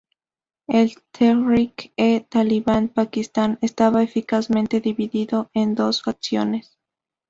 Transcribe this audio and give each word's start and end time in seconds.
El 0.65 0.95
Tehrik-e-Talibán 1.11 2.87
Pakistán 2.89 3.59
estaba 3.61 4.01
eficazmente 4.01 4.79
dividido 4.81 5.51
en 5.53 5.75
dos 5.75 6.01
facciones. 6.01 6.79